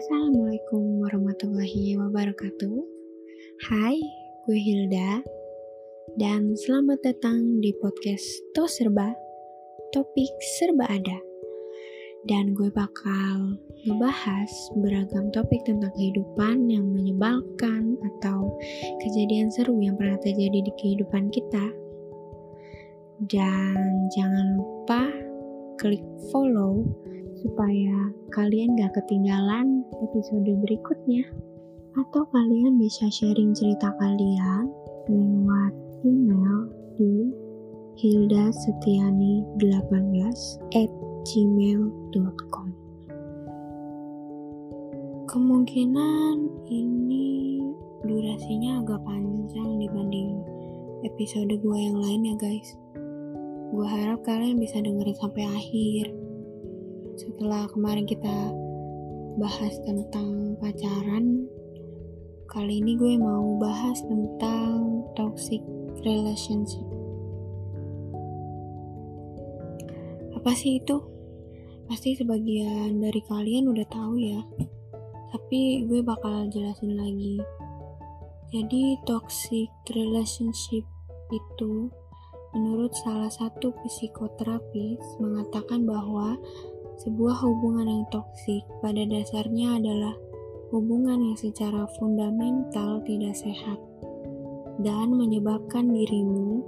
Assalamualaikum 0.00 1.04
warahmatullahi 1.04 1.92
wabarakatuh. 2.00 2.72
Hai, 3.68 4.00
gue 4.48 4.56
Hilda. 4.56 5.20
Dan 6.16 6.56
selamat 6.56 7.04
datang 7.04 7.60
di 7.60 7.68
podcast 7.76 8.24
To 8.56 8.64
Serba. 8.64 9.12
Topik 9.92 10.32
serba 10.56 10.88
ada. 10.88 11.20
Dan 12.24 12.56
gue 12.56 12.72
bakal 12.72 13.60
ngebahas 13.84 14.48
beragam 14.80 15.28
topik 15.36 15.68
tentang 15.68 15.92
kehidupan 15.92 16.64
yang 16.72 16.88
menyebalkan 16.88 18.00
atau 18.00 18.56
kejadian 19.04 19.52
seru 19.52 19.84
yang 19.84 20.00
pernah 20.00 20.16
terjadi 20.24 20.64
di 20.64 20.72
kehidupan 20.80 21.28
kita. 21.28 21.76
Dan 23.28 24.08
jangan 24.16 24.64
lupa 24.64 25.12
klik 25.76 26.00
follow 26.32 26.88
supaya 27.40 28.12
kalian 28.32 28.76
gak 28.76 28.92
ketinggalan 28.96 29.84
episode 30.04 30.52
berikutnya. 30.64 31.24
Atau 31.98 32.22
kalian 32.30 32.78
bisa 32.78 33.10
sharing 33.10 33.50
cerita 33.50 33.90
kalian 33.98 34.70
lewat 35.10 35.74
email 36.06 36.70
di 36.94 37.34
hildasetiani18 37.98 40.38
at 40.78 40.90
gmail.com 41.26 42.68
Kemungkinan 45.30 46.36
ini 46.66 47.62
durasinya 48.02 48.82
agak 48.82 48.98
panjang 49.06 49.78
dibanding 49.78 50.42
episode 51.06 51.54
gue 51.54 51.78
yang 51.78 51.98
lain 51.98 52.34
ya 52.34 52.36
guys. 52.38 52.74
Gue 53.70 53.86
harap 53.86 54.26
kalian 54.26 54.58
bisa 54.58 54.82
dengerin 54.82 55.14
sampai 55.14 55.46
akhir 55.46 56.19
setelah 57.20 57.68
kemarin 57.68 58.08
kita 58.08 58.32
bahas 59.36 59.76
tentang 59.84 60.56
pacaran, 60.56 61.44
kali 62.48 62.80
ini 62.80 62.96
gue 62.96 63.20
mau 63.20 63.60
bahas 63.60 64.00
tentang 64.08 65.04
toxic 65.12 65.60
relationship. 66.00 66.80
Apa 70.32 70.56
sih 70.56 70.80
itu? 70.80 70.96
Pasti 71.84 72.16
sebagian 72.16 73.04
dari 73.04 73.20
kalian 73.28 73.68
udah 73.68 73.86
tahu 73.92 74.16
ya. 74.16 74.40
Tapi 75.28 75.84
gue 75.84 76.00
bakal 76.00 76.48
jelasin 76.48 76.96
lagi. 76.96 77.36
Jadi 78.48 78.96
toxic 79.04 79.68
relationship 79.92 80.88
itu 81.28 81.92
menurut 82.56 82.96
salah 83.04 83.30
satu 83.30 83.76
psikoterapis 83.84 85.20
mengatakan 85.20 85.84
bahwa 85.84 86.34
sebuah 87.00 87.40
hubungan 87.40 87.88
yang 87.88 88.04
toksik 88.12 88.60
pada 88.84 89.00
dasarnya 89.08 89.80
adalah 89.80 90.12
hubungan 90.68 91.32
yang 91.32 91.38
secara 91.40 91.88
fundamental 91.96 93.00
tidak 93.08 93.32
sehat 93.32 93.80
dan 94.84 95.08
menyebabkan 95.16 95.88
dirimu 95.88 96.60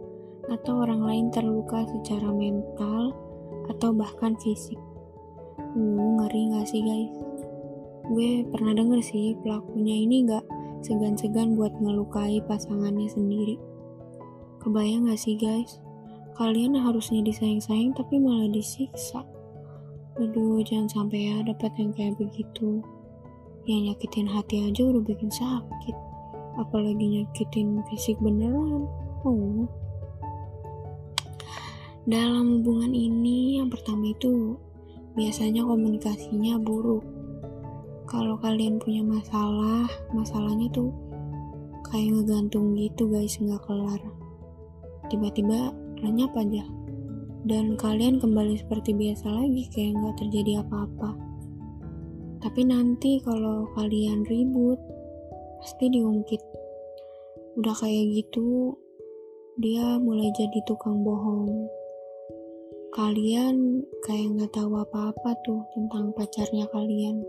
atau 0.49 0.89
orang 0.89 1.05
lain 1.05 1.27
terluka 1.29 1.85
secara 1.85 2.33
mental 2.33 3.13
atau 3.69 3.93
bahkan 3.93 4.33
fisik. 4.41 4.81
Uh, 5.77 6.17
ngeri 6.21 6.49
gak 6.57 6.67
sih 6.69 6.81
guys? 6.81 7.13
Gue 8.09 8.43
pernah 8.49 8.73
denger 8.73 9.01
sih 9.05 9.37
pelakunya 9.45 9.97
ini 10.01 10.17
gak 10.27 10.45
segan-segan 10.81 11.55
buat 11.55 11.77
ngelukai 11.77 12.41
pasangannya 12.49 13.07
sendiri. 13.07 13.61
Kebayang 14.65 15.13
gak 15.13 15.21
sih 15.21 15.37
guys? 15.37 15.79
Kalian 16.41 16.73
harusnya 16.81 17.21
disayang-sayang 17.21 17.93
tapi 17.93 18.17
malah 18.17 18.49
disiksa. 18.49 19.23
Aduh, 20.21 20.61
jangan 20.61 20.93
sampai 20.93 21.33
ya 21.33 21.41
dapat 21.41 21.73
yang 21.81 21.89
kayak 21.97 22.21
begitu. 22.21 22.85
Yang 23.65 23.81
nyakitin 23.97 24.29
hati 24.29 24.57
aja 24.69 24.83
udah 24.85 25.01
bikin 25.01 25.33
sakit. 25.33 25.97
Apalagi 26.61 27.01
nyakitin 27.01 27.81
fisik 27.89 28.20
beneran. 28.20 28.85
Oh. 29.25 29.64
Dalam 32.05 32.61
hubungan 32.61 32.92
ini, 32.92 33.57
yang 33.57 33.73
pertama 33.73 34.13
itu 34.13 34.61
biasanya 35.17 35.64
komunikasinya 35.64 36.61
buruk. 36.61 37.09
Kalau 38.05 38.36
kalian 38.36 38.77
punya 38.77 39.01
masalah, 39.01 39.89
masalahnya 40.13 40.69
tuh 40.77 40.92
kayak 41.89 42.20
ngegantung 42.20 42.77
gitu 42.77 43.09
guys, 43.09 43.41
nggak 43.41 43.65
kelar. 43.65 44.03
Tiba-tiba 45.09 45.73
lenyap 46.05 46.36
aja 46.36 46.82
dan 47.42 47.75
kalian 47.75 48.23
kembali 48.23 48.55
seperti 48.55 48.95
biasa 48.95 49.27
lagi 49.27 49.67
kayak 49.75 49.98
nggak 49.98 50.17
terjadi 50.23 50.63
apa-apa. 50.63 51.11
Tapi 52.39 52.63
nanti 52.67 53.19
kalau 53.23 53.67
kalian 53.75 54.23
ribut, 54.27 54.79
pasti 55.58 55.91
diungkit. 55.91 56.42
Udah 57.58 57.75
kayak 57.75 58.14
gitu, 58.14 58.79
dia 59.58 59.98
mulai 59.98 60.30
jadi 60.39 60.58
tukang 60.67 61.03
bohong. 61.03 61.67
Kalian 62.95 63.83
kayak 64.07 64.39
nggak 64.39 64.53
tahu 64.55 64.79
apa-apa 64.79 65.30
tuh 65.42 65.67
tentang 65.74 66.14
pacarnya 66.14 66.70
kalian. 66.70 67.27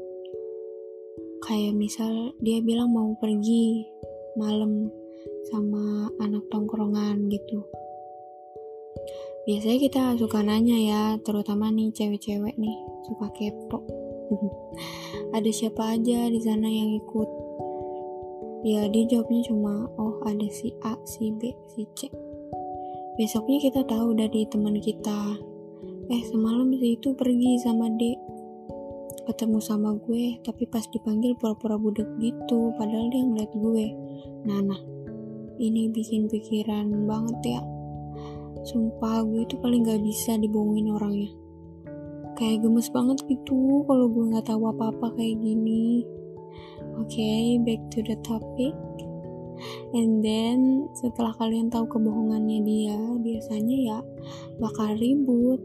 Kayak 1.41 1.73
misal 1.73 2.37
dia 2.41 2.61
bilang 2.61 2.93
mau 2.93 3.17
pergi 3.17 3.85
malam 4.37 4.89
sama 5.49 6.09
anak 6.21 6.45
tongkrongan 6.49 7.29
gitu 7.29 7.61
biasanya 9.43 9.77
kita 9.83 10.01
suka 10.15 10.39
nanya 10.39 10.77
ya 10.79 11.01
terutama 11.19 11.67
nih 11.67 11.91
cewek-cewek 11.91 12.55
nih 12.55 12.77
suka 13.03 13.27
kepo. 13.35 13.83
Ada 15.35 15.51
siapa 15.51 15.99
aja 15.99 16.31
di 16.31 16.39
sana 16.39 16.71
yang 16.71 16.95
ikut? 16.95 17.29
Ya 18.63 18.87
dia 18.87 19.03
jawabnya 19.11 19.43
cuma 19.51 19.91
oh 19.99 20.23
ada 20.23 20.47
si 20.47 20.71
A 20.87 20.95
si 21.03 21.35
B 21.35 21.51
si 21.75 21.83
C. 21.99 22.07
Besoknya 23.19 23.59
kita 23.59 23.83
tahu 23.83 24.15
dari 24.15 24.47
teman 24.47 24.79
kita. 24.79 25.35
Eh 26.07 26.23
semalam 26.31 26.71
si 26.79 26.95
itu 26.95 27.11
pergi 27.11 27.59
sama 27.59 27.91
D. 27.99 28.15
Ketemu 29.27 29.59
sama 29.59 29.99
gue 29.99 30.39
tapi 30.47 30.63
pas 30.71 30.87
dipanggil 30.87 31.35
pura-pura 31.35 31.75
budek 31.75 32.07
gitu 32.23 32.71
padahal 32.79 33.11
dia 33.11 33.23
ngeliat 33.27 33.51
gue. 33.51 33.85
Nah 34.47 34.59
nah 34.63 34.79
ini 35.59 35.91
bikin 35.91 36.31
pikiran 36.31 37.03
banget 37.03 37.59
ya 37.59 37.72
Sumpah 38.63 39.27
gue 39.27 39.43
itu 39.43 39.59
paling 39.59 39.83
gak 39.83 39.99
bisa 39.99 40.39
dibohongin 40.39 40.95
orangnya. 40.95 41.31
Kayak 42.39 42.63
gemes 42.63 42.87
banget 42.95 43.19
gitu 43.27 43.83
kalau 43.83 44.07
gue 44.07 44.31
gak 44.31 44.47
tahu 44.47 44.71
apa-apa 44.71 45.19
kayak 45.19 45.35
gini. 45.43 46.07
Oke, 46.95 47.11
okay, 47.19 47.59
back 47.59 47.83
to 47.91 47.99
the 48.07 48.15
topic. 48.23 48.71
And 49.91 50.23
then 50.23 50.87
setelah 50.95 51.35
kalian 51.35 51.67
tahu 51.67 51.91
kebohongannya 51.91 52.63
dia, 52.63 52.99
biasanya 53.19 53.77
ya 53.77 53.97
bakal 54.63 54.95
ribut. 54.95 55.59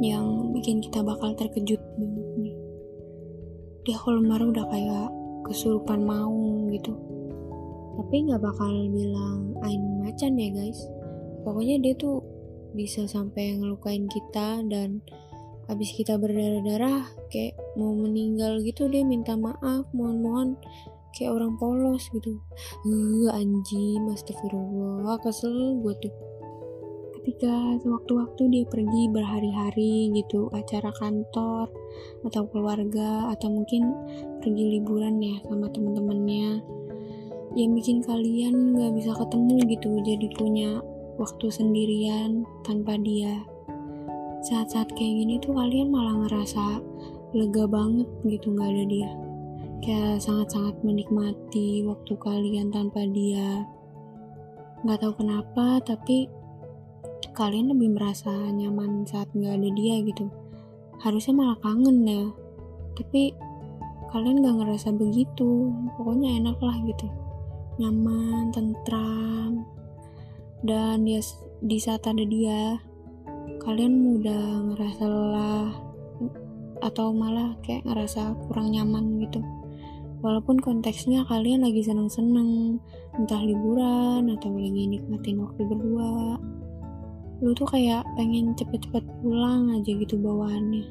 Yang 0.00 0.26
bikin 0.56 0.80
kita 0.80 1.04
bakal 1.04 1.36
terkejut 1.36 1.82
banget 2.00 2.28
nih. 2.40 2.56
Dia 3.84 4.00
kalau 4.00 4.24
marah 4.24 4.48
udah 4.48 4.66
kayak 4.72 5.08
kesurupan 5.44 6.08
mau 6.08 6.64
gitu. 6.72 6.96
Tapi 8.00 8.32
gak 8.32 8.40
bakal 8.40 8.72
bilang 8.88 9.52
ain 9.60 10.00
macan 10.00 10.38
ya 10.40 10.48
guys 10.56 10.88
pokoknya 11.42 11.76
dia 11.82 11.94
tuh 11.98 12.22
bisa 12.72 13.08
sampai 13.08 13.56
ngelukain 13.56 14.06
kita 14.06 14.62
dan 14.68 15.00
abis 15.68 15.92
kita 15.92 16.16
berdarah-darah 16.16 17.04
kayak 17.28 17.56
mau 17.76 17.92
meninggal 17.92 18.60
gitu 18.64 18.88
dia 18.88 19.04
minta 19.04 19.36
maaf 19.36 19.84
mohon-mohon 19.92 20.56
kayak 21.16 21.34
orang 21.34 21.58
polos 21.60 22.08
gitu. 22.12 22.40
Uh, 22.86 23.28
anjing 23.32 24.06
astagfirullah 24.12 25.18
kesel 25.20 25.82
gue 25.82 25.94
tuh. 26.00 26.14
Ketika 27.20 27.76
sewaktu-waktu 27.84 28.42
dia 28.48 28.64
pergi 28.64 29.02
berhari-hari 29.12 30.08
gitu 30.16 30.48
acara 30.56 30.88
kantor 30.96 31.68
atau 32.24 32.42
keluarga 32.48 33.28
atau 33.36 33.52
mungkin 33.52 33.92
pergi 34.40 34.80
liburan 34.80 35.20
ya 35.20 35.36
sama 35.44 35.68
temen-temennya 35.68 36.64
yang 37.52 37.74
bikin 37.76 38.00
kalian 38.00 38.76
nggak 38.76 38.92
bisa 38.96 39.12
ketemu 39.12 39.56
gitu 39.68 39.90
jadi 40.00 40.26
punya 40.40 40.70
waktu 41.18 41.50
sendirian 41.50 42.46
tanpa 42.62 42.94
dia. 42.96 43.42
Saat-saat 44.46 44.94
kayak 44.94 45.14
gini 45.18 45.34
tuh 45.42 45.52
kalian 45.58 45.90
malah 45.90 46.14
ngerasa 46.24 46.78
lega 47.34 47.66
banget 47.66 48.06
gitu 48.24 48.54
nggak 48.54 48.70
ada 48.70 48.84
dia. 48.86 49.10
Kayak 49.82 50.22
sangat-sangat 50.22 50.78
menikmati 50.86 51.82
waktu 51.84 52.12
kalian 52.22 52.70
tanpa 52.70 53.02
dia. 53.10 53.66
Nggak 54.86 54.98
tahu 55.02 55.12
kenapa, 55.18 55.82
tapi 55.82 56.30
kalian 57.34 57.74
lebih 57.74 57.98
merasa 57.98 58.30
nyaman 58.30 59.02
saat 59.06 59.26
nggak 59.34 59.58
ada 59.58 59.70
dia 59.74 59.94
gitu. 60.06 60.30
Harusnya 61.02 61.34
malah 61.34 61.58
kangen 61.58 62.06
ya. 62.06 62.24
Tapi 62.94 63.34
kalian 64.14 64.38
nggak 64.42 64.56
ngerasa 64.62 64.94
begitu. 64.94 65.74
Pokoknya 65.98 66.38
enak 66.38 66.58
lah 66.62 66.78
gitu. 66.86 67.06
Nyaman, 67.78 68.50
tentram, 68.50 69.62
dan 70.62 71.06
dia 71.06 71.22
di 71.62 71.78
saat 71.78 72.02
ada 72.06 72.22
dia 72.22 72.78
kalian 73.62 73.94
mudah 73.94 74.74
ngerasa 74.74 75.02
lelah 75.06 75.70
atau 76.78 77.10
malah 77.10 77.58
kayak 77.66 77.82
ngerasa 77.86 78.38
kurang 78.46 78.70
nyaman 78.70 79.18
gitu. 79.26 79.42
Walaupun 80.18 80.58
konteksnya 80.58 81.22
kalian 81.30 81.62
lagi 81.62 81.82
seneng-seneng 81.82 82.82
entah 83.14 83.38
liburan 83.38 84.30
atau 84.34 84.50
lagi 84.50 84.98
nikmatin 84.98 85.42
waktu 85.42 85.62
berdua 85.62 86.38
lu 87.38 87.54
tuh 87.54 87.70
kayak 87.70 88.02
pengen 88.18 88.50
cepet-cepet 88.58 89.06
pulang 89.22 89.70
aja 89.78 89.90
gitu 89.94 90.18
bawaannya. 90.18 90.90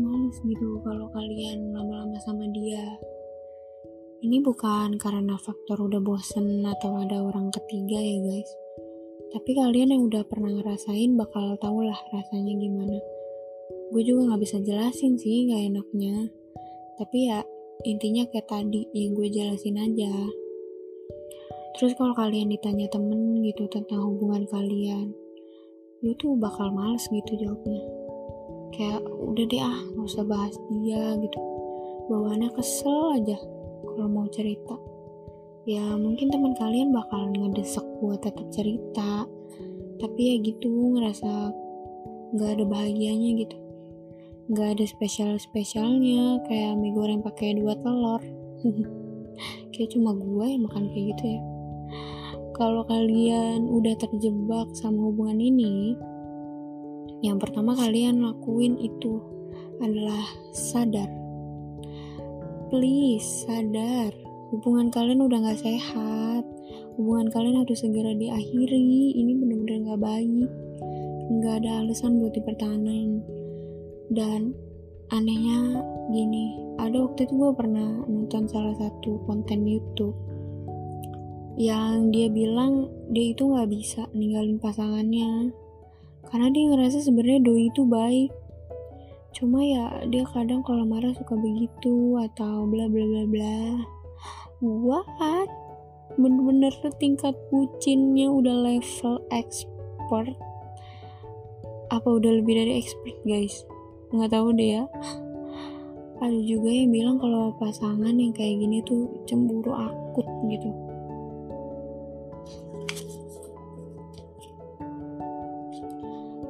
Males 0.00 0.36
gitu 0.40 0.80
kalau 0.84 1.08
kalian 1.12 1.72
lama-lama 1.72 2.16
sama 2.24 2.48
dia. 2.52 2.96
Ini 4.24 4.40
bukan 4.40 4.96
karena 4.96 5.36
faktor 5.36 5.84
udah 5.84 6.00
bosen 6.00 6.64
atau 6.64 6.96
ada 6.96 7.20
orang 7.20 7.52
ketiga 7.52 8.00
ya 8.00 8.16
guys 8.24 8.48
tapi 9.34 9.58
kalian 9.58 9.90
yang 9.90 10.02
udah 10.06 10.22
pernah 10.26 10.54
ngerasain 10.54 11.18
bakal 11.18 11.58
tau 11.58 11.82
lah 11.82 11.98
rasanya 12.14 12.54
gimana. 12.54 12.98
Gue 13.90 14.02
juga 14.06 14.34
gak 14.34 14.42
bisa 14.42 14.58
jelasin 14.62 15.18
sih 15.18 15.50
gak 15.50 15.62
enaknya. 15.66 16.30
Tapi 16.98 17.26
ya 17.26 17.42
intinya 17.82 18.22
kayak 18.30 18.46
tadi 18.46 18.86
yang 18.94 19.18
gue 19.18 19.28
jelasin 19.30 19.76
aja. 19.82 20.14
Terus 21.76 21.92
kalau 21.98 22.14
kalian 22.16 22.48
ditanya 22.54 22.86
temen 22.88 23.44
gitu 23.44 23.68
tentang 23.68 24.00
hubungan 24.00 24.48
kalian 24.48 25.12
lu 26.04 26.12
tuh 26.20 26.38
bakal 26.38 26.70
males 26.70 27.02
gitu 27.10 27.34
jawabnya. 27.40 27.82
Kayak 28.70 29.02
udah 29.10 29.44
deh 29.48 29.62
ah 29.62 29.78
gak 29.94 30.06
usah 30.06 30.24
bahas 30.24 30.54
dia 30.70 31.18
gitu. 31.18 31.40
Bawaannya 32.06 32.50
kesel 32.54 33.18
aja 33.18 33.38
kalau 33.82 34.06
mau 34.06 34.26
cerita 34.30 34.95
ya 35.66 35.82
mungkin 35.98 36.30
teman 36.30 36.54
kalian 36.54 36.94
bakal 36.94 37.26
ngedesek 37.34 37.82
buat 37.98 38.22
tetap 38.22 38.46
cerita. 38.54 39.26
Tapi 39.98 40.20
ya 40.22 40.34
gitu 40.46 40.94
ngerasa 40.94 41.50
nggak 42.38 42.50
ada 42.54 42.64
bahagianya 42.70 43.30
gitu. 43.42 43.58
Nggak 44.46 44.78
ada 44.78 44.84
spesial 44.86 45.34
spesialnya 45.42 46.38
kayak 46.46 46.78
mie 46.78 46.94
goreng 46.94 47.18
pakai 47.20 47.58
dua 47.58 47.74
telur. 47.82 48.22
Kayak 49.76 49.92
cuma 49.92 50.16
gue 50.16 50.46
yang 50.48 50.64
makan 50.64 50.88
kayak 50.88 51.12
gitu 51.12 51.24
ya. 51.36 51.40
Kalau 52.56 52.80
kalian 52.88 53.68
udah 53.68 53.92
terjebak 54.00 54.72
sama 54.72 55.12
hubungan 55.12 55.36
ini 55.36 55.92
yang 57.20 57.36
pertama 57.36 57.76
kalian 57.76 58.24
lakuin 58.24 58.80
itu 58.80 59.20
adalah 59.84 60.24
sadar. 60.56 61.12
Please 62.72 63.44
sadar 63.44 64.25
hubungan 64.52 64.92
kalian 64.92 65.24
udah 65.24 65.38
gak 65.46 65.62
sehat. 65.62 66.44
Hubungan 66.96 67.28
kalian 67.28 67.62
harus 67.64 67.82
segera 67.82 68.12
diakhiri. 68.16 69.14
Ini 69.14 69.32
bener-bener 69.36 69.94
gak 69.94 70.02
baik. 70.02 70.48
Gak 71.42 71.54
ada 71.64 71.84
alasan 71.84 72.22
buat 72.22 72.32
dipertahankan. 72.34 73.22
Dan 74.10 74.54
anehnya 75.10 75.82
gini 76.10 76.58
ada 76.78 77.02
waktu 77.02 77.26
itu 77.26 77.34
gue 77.34 77.52
pernah 77.54 78.02
nonton 78.06 78.46
salah 78.50 78.74
satu 78.74 79.22
konten 79.26 79.66
YouTube 79.66 80.14
yang 81.56 82.12
dia 82.12 82.28
bilang 82.28 82.90
dia 83.08 83.32
itu 83.32 83.48
nggak 83.48 83.70
bisa 83.70 84.04
ninggalin 84.12 84.60
pasangannya 84.60 85.56
karena 86.28 86.52
dia 86.52 86.64
ngerasa 86.68 86.98
sebenarnya 87.00 87.40
doi 87.40 87.70
itu 87.70 87.82
baik. 87.86 88.30
Cuma 89.32 89.62
ya 89.62 90.04
dia 90.10 90.26
kadang 90.28 90.60
kalau 90.66 90.84
marah 90.84 91.14
suka 91.14 91.32
begitu 91.38 92.18
atau 92.18 92.66
bla 92.66 92.90
bla 92.90 93.04
bla 93.04 93.24
bla 93.24 93.60
what 94.66 95.06
bener-bener 96.18 96.74
tingkat 96.98 97.38
bucinnya 97.54 98.26
udah 98.26 98.66
level 98.66 99.22
expert. 99.30 100.34
Apa 101.94 102.08
udah 102.18 102.42
lebih 102.42 102.58
dari 102.58 102.82
expert 102.82 103.14
guys? 103.22 103.62
Nggak 104.10 104.34
tahu 104.34 104.50
deh 104.58 104.82
ya. 104.82 104.84
Ada 106.18 106.38
juga 106.42 106.72
yang 106.72 106.90
bilang 106.90 107.16
kalau 107.22 107.54
pasangan 107.60 108.16
yang 108.16 108.34
kayak 108.34 108.58
gini 108.58 108.82
tuh 108.82 109.06
cemburu 109.28 109.70
akut 109.70 110.26
gitu. 110.50 110.70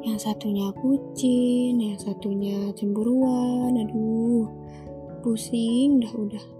Yang 0.06 0.18
satunya 0.22 0.70
kucing 0.72 1.74
yang 1.82 1.98
satunya 1.98 2.70
cemburuan. 2.78 3.76
Aduh 3.76 4.48
pusing 5.26 5.98
dah 5.98 6.14
udah 6.14 6.55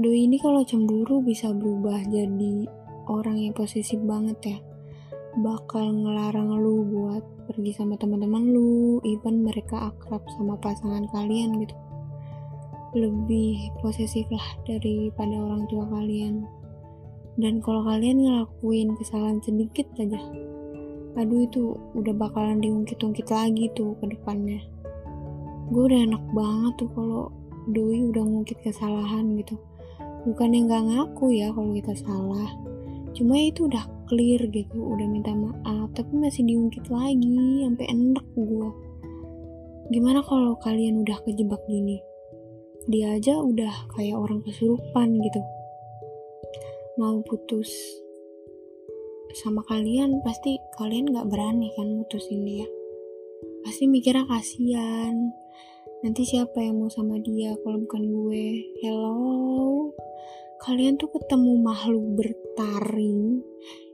Doi 0.00 0.24
ini 0.24 0.40
kalau 0.40 0.64
cemburu 0.64 1.20
bisa 1.20 1.52
berubah 1.52 2.00
jadi 2.08 2.64
orang 3.04 3.36
yang 3.36 3.52
posesif 3.52 4.00
banget 4.00 4.56
ya. 4.56 4.58
Bakal 5.44 5.92
ngelarang 5.92 6.56
lu 6.56 6.88
buat 6.88 7.20
pergi 7.44 7.76
sama 7.76 8.00
teman-teman 8.00 8.48
lu 8.48 8.96
even 9.04 9.44
mereka 9.44 9.92
akrab 9.92 10.24
sama 10.40 10.56
pasangan 10.56 11.04
kalian 11.12 11.52
gitu. 11.60 11.76
Lebih 12.96 13.76
posesif 13.84 14.24
lah 14.32 14.48
daripada 14.64 15.36
orang 15.36 15.68
tua 15.68 15.84
kalian. 15.92 16.48
Dan 17.36 17.60
kalau 17.60 17.84
kalian 17.84 18.24
ngelakuin 18.24 18.96
kesalahan 18.96 19.44
sedikit 19.44 19.84
aja 20.00 20.16
aduh 21.20 21.44
itu 21.44 21.76
udah 21.92 22.16
bakalan 22.16 22.56
diungkit-ungkit 22.64 23.28
lagi 23.28 23.68
tuh 23.76 23.92
ke 24.00 24.16
depannya. 24.16 24.64
Gue 25.68 25.92
udah 25.92 26.08
enak 26.08 26.24
banget 26.32 26.72
tuh 26.80 26.88
kalau 26.96 27.28
doi 27.68 28.08
udah 28.08 28.24
ngungkit 28.24 28.64
kesalahan 28.64 29.36
gitu 29.36 29.60
bukan 30.26 30.50
yang 30.52 30.66
gak 30.68 30.84
ngaku 30.86 31.26
ya 31.36 31.48
kalau 31.52 31.72
kita 31.76 31.94
salah. 32.00 32.50
Cuma 33.16 33.36
itu 33.38 33.66
udah 33.66 33.84
clear 34.10 34.42
gitu 34.50 34.78
udah 34.78 35.06
minta 35.06 35.30
maaf 35.30 35.94
tapi 35.94 36.10
masih 36.18 36.42
diungkit 36.42 36.90
lagi 36.90 37.62
sampai 37.62 37.86
enak 37.86 38.26
gue 38.34 38.90
gimana 39.90 40.22
kalau 40.22 40.54
kalian 40.62 41.02
udah 41.02 41.18
kejebak 41.26 41.58
gini? 41.66 41.98
Dia 42.86 43.18
aja 43.18 43.42
udah 43.42 43.90
kayak 43.94 44.14
orang 44.14 44.38
kesurupan 44.46 45.18
gitu. 45.18 45.42
Mau 46.94 47.18
putus 47.26 47.70
sama 49.42 49.66
kalian 49.66 50.22
pasti 50.22 50.58
kalian 50.78 51.10
nggak 51.10 51.26
berani 51.26 51.74
kan 51.74 51.90
mutusin 51.90 52.46
dia. 52.46 52.66
Pasti 53.66 53.90
mikirnya 53.90 54.26
kasihan 54.30 55.34
nanti 56.00 56.24
siapa 56.24 56.64
yang 56.64 56.80
mau 56.80 56.88
sama 56.88 57.20
dia 57.20 57.52
kalau 57.60 57.84
bukan 57.84 58.02
gue? 58.08 58.46
Hello? 58.80 59.92
Kalian 60.64 60.96
tuh 60.96 61.12
ketemu 61.12 61.60
makhluk 61.60 62.04
bertaring 62.16 63.44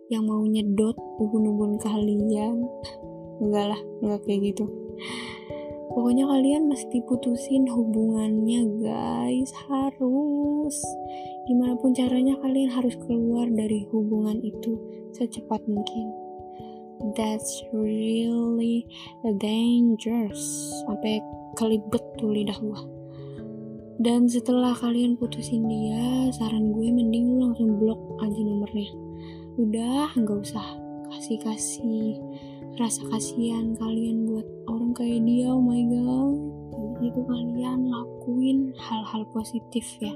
yang 0.06 0.22
mau 0.22 0.46
nyedot 0.46 0.94
ubun-ubun 1.18 1.78
kalian. 1.82 2.62
Enggak 3.42 3.74
lah 3.74 3.80
enggak 4.02 4.22
kayak 4.22 4.54
gitu. 4.54 4.66
Pokoknya 5.98 6.30
kalian 6.30 6.70
mesti 6.70 7.02
putusin 7.10 7.66
hubungannya 7.66 8.60
guys. 8.78 9.50
Harus. 9.66 10.76
Gimana 11.50 11.74
pun 11.78 11.90
caranya 11.90 12.38
kalian 12.38 12.70
harus 12.70 12.94
keluar 13.02 13.50
dari 13.50 13.82
hubungan 13.90 14.38
itu 14.46 14.78
secepat 15.10 15.62
mungkin 15.66 16.25
that's 17.16 17.62
really 17.72 18.86
dangerous. 19.40 20.42
Sampai 20.84 21.20
kelibet 21.56 22.04
tuh 22.16 22.32
lidah 22.32 22.56
gua. 22.60 22.80
Dan 23.96 24.28
setelah 24.28 24.76
kalian 24.76 25.16
putusin 25.16 25.64
dia 25.64 26.28
saran 26.36 26.76
gue 26.76 26.88
mending 26.92 27.32
lu 27.32 27.48
langsung 27.48 27.80
blok 27.80 28.00
aja 28.20 28.40
nomornya. 28.44 28.92
Udah 29.56 30.12
nggak 30.12 30.44
usah 30.44 30.66
kasih 31.08 31.40
kasih 31.40 32.20
rasa 32.76 33.00
kasihan 33.08 33.72
kalian 33.80 34.28
buat 34.28 34.44
orang 34.68 34.92
kayak 34.92 35.24
dia 35.24 35.48
oh 35.48 35.64
my 35.64 35.80
god. 35.88 36.36
Itu 37.00 37.20
kalian 37.24 37.88
lakuin 37.88 38.76
hal-hal 38.76 39.24
positif 39.32 39.84
ya. 39.96 40.12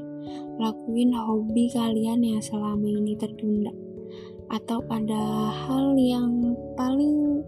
Lakuin 0.61 1.17
hobi 1.17 1.73
kalian 1.73 2.21
yang 2.21 2.45
selama 2.45 2.85
ini 2.85 3.17
tertunda 3.17 3.73
atau 4.51 4.83
ada 4.91 5.23
hal 5.67 5.95
yang 5.95 6.57
paling 6.75 7.45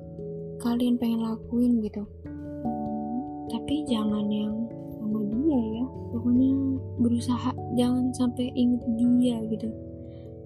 kalian 0.63 0.95
pengen 0.99 1.23
lakuin 1.27 1.83
gitu? 1.83 2.07
Hmm, 2.27 3.49
tapi 3.51 3.83
jangan 3.91 4.27
yang 4.31 4.55
sama 4.99 5.19
dia 5.31 5.61
ya. 5.81 5.85
Pokoknya 6.13 6.53
berusaha 7.01 7.51
jangan 7.75 8.13
sampai 8.15 8.53
inget 8.55 8.83
dia 9.19 9.39
gitu. 9.51 9.69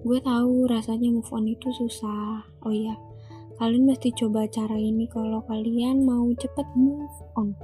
Gue 0.07 0.17
tahu 0.23 0.65
rasanya 0.71 1.11
move 1.11 1.29
on 1.33 1.45
itu 1.45 1.69
susah. 1.75 2.41
Oh 2.63 2.73
iya 2.73 2.95
kalian 3.57 3.89
mesti 3.89 4.13
coba 4.13 4.45
cara 4.53 4.77
ini 4.77 5.09
kalau 5.09 5.41
kalian 5.49 6.05
mau 6.05 6.29
cepet 6.37 6.67
move 6.77 7.17
on. 7.33 7.57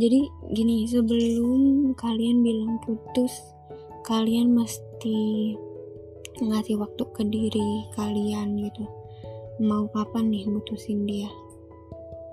Jadi 0.00 0.24
gini 0.56 0.88
sebelum 0.88 1.92
kalian 1.92 2.40
bilang 2.40 2.80
putus 2.80 3.52
kalian 4.08 4.56
mesti 4.56 5.52
ngasih 6.50 6.78
waktu 6.78 7.04
ke 7.14 7.22
diri 7.30 7.86
kalian 7.94 8.58
gitu. 8.58 8.84
Mau 9.62 9.86
kapan 9.94 10.32
nih 10.32 10.48
mutusin 10.50 11.06
dia? 11.06 11.30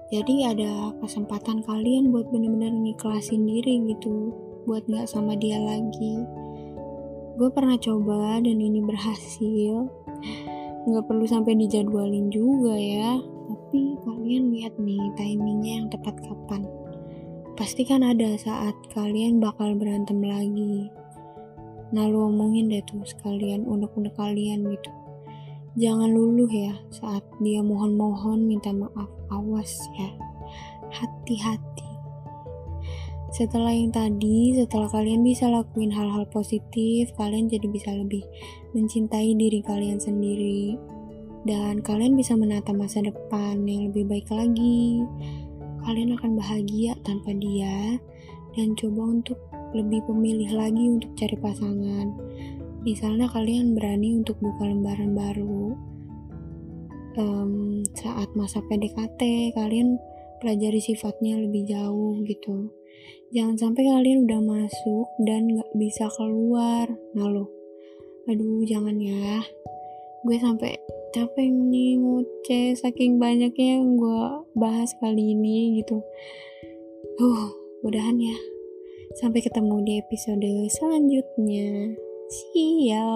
Jadi 0.09 0.41
ada 0.41 0.89
kesempatan 0.97 1.61
kalian 1.61 2.09
buat 2.09 2.25
bener-bener 2.33 2.73
ngiklasin 2.73 3.45
diri 3.45 3.93
gitu 3.93 4.33
buat 4.65 4.81
gak 4.89 5.05
sama 5.05 5.37
dia 5.37 5.61
lagi. 5.61 6.25
Gue 7.37 7.49
pernah 7.53 7.77
coba 7.77 8.41
dan 8.41 8.57
ini 8.57 8.81
berhasil. 8.81 9.85
Gak 10.89 11.05
perlu 11.05 11.29
sampai 11.29 11.53
dijadwalin 11.61 12.33
juga 12.33 12.73
ya. 12.73 13.21
Tapi 13.21 14.01
kalian 14.01 14.49
lihat 14.49 14.73
nih 14.81 15.01
timingnya 15.13 15.85
yang 15.85 15.87
tepat 15.93 16.17
kapan. 16.25 16.65
Pasti 17.53 17.85
kan 17.85 18.01
ada 18.01 18.33
saat 18.39 18.73
kalian 18.95 19.37
bakal 19.37 19.77
berantem 19.77 20.25
lagi 20.25 20.89
nah 21.89 22.05
lu 22.05 22.29
omongin 22.29 22.69
deh 22.69 22.85
tuh 22.85 23.01
sekalian 23.05 23.65
unek-unek 23.65 24.13
kalian 24.13 24.65
gitu. 24.69 24.91
Jangan 25.79 26.11
luluh 26.11 26.49
ya 26.49 26.75
saat 26.89 27.21
dia 27.39 27.61
mohon-mohon 27.61 28.43
minta 28.43 28.73
maaf. 28.73 29.07
Awas 29.29 29.77
ya. 29.95 30.09
Hati-hati. 30.89 31.89
Setelah 33.29 33.69
yang 33.77 33.93
tadi, 33.93 34.57
setelah 34.57 34.89
kalian 34.89 35.21
bisa 35.21 35.45
lakuin 35.45 35.93
hal-hal 35.93 36.25
positif, 36.33 37.13
kalian 37.13 37.45
jadi 37.45 37.69
bisa 37.69 37.93
lebih 37.93 38.25
mencintai 38.73 39.37
diri 39.37 39.61
kalian 39.61 40.01
sendiri. 40.01 40.73
Dan 41.45 41.85
kalian 41.85 42.17
bisa 42.17 42.33
menata 42.33 42.73
masa 42.73 43.05
depan 43.05 43.61
yang 43.69 43.93
lebih 43.93 44.09
baik 44.09 44.27
lagi. 44.33 45.05
Kalian 45.85 46.17
akan 46.17 46.41
bahagia 46.41 46.97
tanpa 47.05 47.31
dia. 47.37 48.01
Dan 48.57 48.73
coba 48.73 49.21
untuk 49.21 49.37
lebih 49.73 50.01
pemilih 50.09 50.51
lagi 50.55 50.83
untuk 50.89 51.11
cari 51.13 51.37
pasangan. 51.37 52.07
Misalnya 52.81 53.27
kalian 53.29 53.75
berani 53.75 54.17
untuk 54.17 54.39
buka 54.39 54.65
lembaran 54.65 55.13
baru. 55.13 55.75
Um, 57.19 57.83
saat 57.99 58.31
masa 58.33 58.63
PDKT, 58.63 59.51
kalian 59.53 59.99
pelajari 60.39 60.79
sifatnya 60.79 61.35
lebih 61.35 61.67
jauh 61.67 62.23
gitu. 62.23 62.71
Jangan 63.29 63.59
sampai 63.59 63.83
kalian 63.85 64.25
udah 64.25 64.41
masuk 64.41 65.07
dan 65.27 65.45
nggak 65.51 65.71
bisa 65.77 66.09
keluar. 66.17 66.89
Nah 67.13 67.45
aduh 68.29 68.63
jangan 68.65 68.97
ya. 68.97 69.43
Gue 70.25 70.37
sampai 70.39 70.79
capek 71.13 71.49
nih 71.49 71.99
ngoceh 71.99 72.77
saking 72.77 73.21
banyaknya 73.21 73.81
yang 73.81 73.97
gue 73.97 74.23
bahas 74.57 74.93
kali 74.97 75.37
ini 75.37 75.81
gitu. 75.81 76.01
Uh 77.19 77.59
mudahan 77.83 78.19
ya 78.19 78.35
Sampai 79.17 79.41
ketemu 79.41 79.81
di 79.81 79.93
episode 79.97 80.69
selanjutnya. 80.69 81.97
See 82.29 82.93
ya. 82.93 83.09